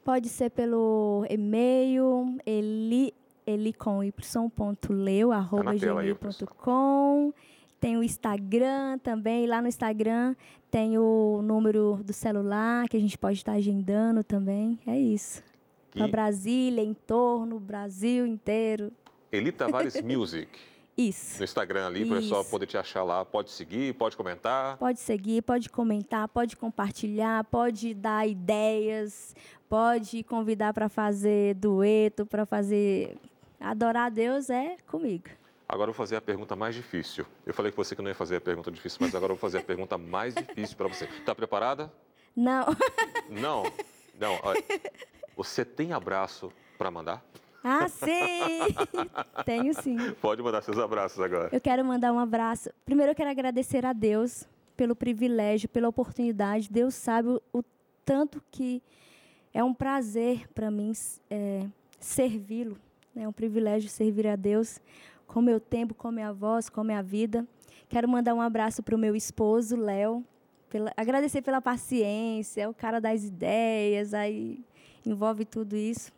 [0.03, 3.13] Pode ser pelo e-mail, eli,
[3.45, 7.33] elicomY.leu, tá arroba gmail.com.
[7.79, 9.47] Tem o Instagram também.
[9.47, 10.35] Lá no Instagram
[10.69, 14.79] tem o número do celular que a gente pode estar agendando também.
[14.85, 15.43] É isso.
[15.95, 18.91] Para Brasília, em torno, Brasil inteiro.
[19.31, 20.49] Eli Tavares Music.
[20.97, 21.39] Isso.
[21.39, 23.25] No Instagram ali, para o pessoal poder te achar lá.
[23.25, 24.77] Pode seguir, pode comentar.
[24.77, 29.35] Pode seguir, pode comentar, pode compartilhar, pode dar ideias,
[29.67, 33.17] pode convidar para fazer dueto, para fazer.
[33.59, 35.29] Adorar a Deus é comigo.
[35.67, 37.25] Agora eu vou fazer a pergunta mais difícil.
[37.45, 39.41] Eu falei que você que não ia fazer a pergunta difícil, mas agora eu vou
[39.41, 41.05] fazer a pergunta mais difícil para você.
[41.05, 41.91] Está preparada?
[42.35, 42.65] Não.
[43.29, 43.63] Não?
[44.19, 44.39] Não.
[45.35, 47.23] Você tem abraço para mandar?
[47.63, 48.05] Ah, sim!
[49.43, 49.97] Tenho sim.
[50.21, 51.49] Pode mandar seus abraços agora.
[51.51, 52.69] Eu quero mandar um abraço.
[52.85, 56.69] Primeiro, eu quero agradecer a Deus pelo privilégio, pela oportunidade.
[56.69, 57.63] Deus sabe o, o
[58.05, 58.83] tanto que
[59.53, 60.91] é um prazer para mim
[61.29, 61.65] é,
[61.99, 62.77] servi-lo.
[63.15, 63.23] Né?
[63.23, 64.79] É um privilégio servir a Deus
[65.25, 67.47] com meu tempo, com minha voz, com minha vida.
[67.89, 70.23] Quero mandar um abraço para o meu esposo, Léo.
[70.69, 74.59] Pela, agradecer pela paciência, é o cara das ideias, aí
[75.05, 76.11] envolve tudo isso.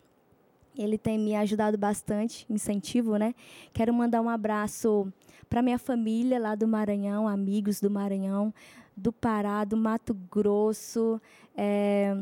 [0.76, 3.34] Ele tem me ajudado bastante, incentivo, né?
[3.72, 5.12] Quero mandar um abraço
[5.48, 8.54] para minha família lá do Maranhão, amigos do Maranhão,
[8.96, 11.20] do Pará, do Mato Grosso,
[11.56, 12.16] é,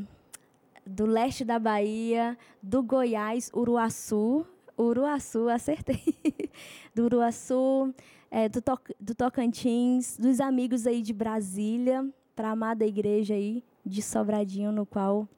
[0.86, 4.46] do leste da Bahia, do Goiás, Uruaçu.
[4.78, 6.02] Uruaçu, acertei.
[6.94, 7.94] do Uruaçu,
[8.30, 13.64] é, do, to do Tocantins, dos amigos aí de Brasília, para a amada igreja aí
[13.84, 15.28] de Sobradinho, no qual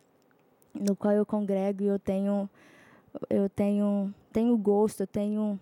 [0.74, 2.48] no qual eu congrego e eu tenho
[3.28, 5.58] eu tenho tenho gosto, eu tenho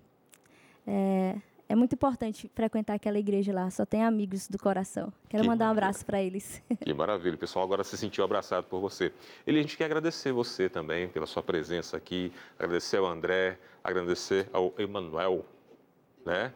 [0.86, 1.36] é,
[1.68, 3.68] é muito importante frequentar aquela igreja lá.
[3.70, 5.12] Só tem amigos do coração.
[5.28, 6.62] Quero que mandar um abraço para eles.
[6.80, 7.34] Que maravilha.
[7.34, 9.12] O pessoal agora se sentiu abraçado por você.
[9.46, 12.32] Ele, a gente quer agradecer você também pela sua presença aqui.
[12.56, 15.44] Agradecer ao André, agradecer ao Emanuel,
[16.24, 16.52] né?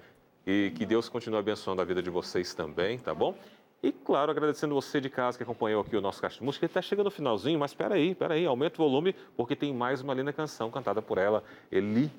[0.46, 3.34] E que Deus continue abençoando a vida de vocês também, tá bom?
[3.82, 6.66] E, claro, agradecendo você de casa que acompanhou aqui o nosso Caixa de Música.
[6.66, 9.72] Ele está chegando no finalzinho, mas espera aí, espera aí, aumenta o volume, porque tem
[9.72, 12.10] mais uma linda canção cantada por ela, Eli,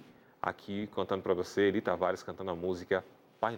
[0.41, 3.05] aqui cantando para você, Eli Tavares cantando a música
[3.39, 3.57] Pai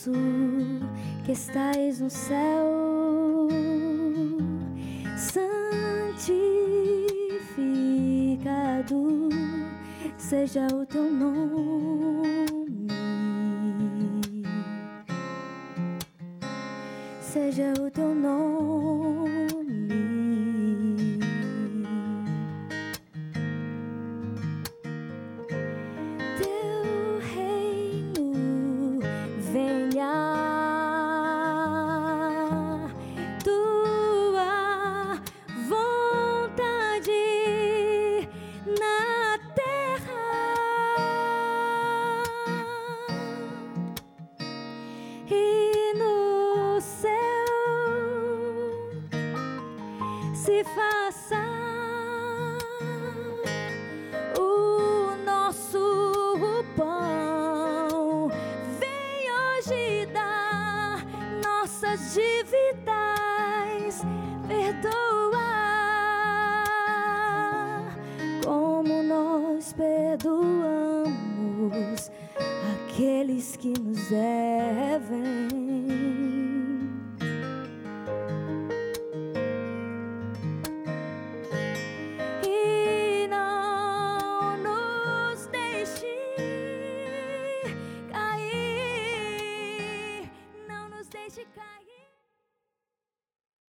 [0.00, 0.12] Nosso.
[1.24, 3.48] que estais no céu,
[5.16, 6.28] santificado
[10.16, 11.89] seja o teu nome,